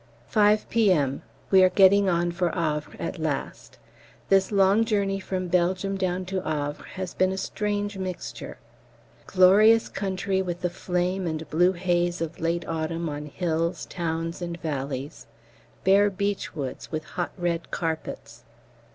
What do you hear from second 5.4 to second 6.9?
Belgium down to Havre